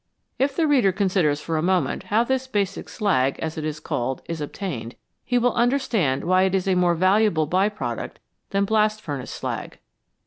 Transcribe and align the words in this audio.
If 0.39 0.55
the 0.55 0.65
reader 0.65 0.91
considers 0.91 1.41
for 1.41 1.57
a 1.57 1.61
moment 1.61 2.01
how 2.05 2.23
this 2.23 2.47
basic 2.47 2.89
slag, 2.89 3.37
as 3.37 3.55
it 3.55 3.63
is 3.63 3.79
called, 3.79 4.23
is 4.25 4.41
obtained, 4.41 4.95
he 5.23 5.37
will 5.37 5.53
understand 5.53 6.23
why 6.23 6.41
it 6.41 6.55
is 6.55 6.67
a 6.67 6.73
more 6.73 6.95
valuable 6.95 7.45
by 7.45 7.69
product 7.69 8.19
than 8.49 8.65
blast 8.65 8.99
furnace 8.99 9.29
slag. 9.29 9.77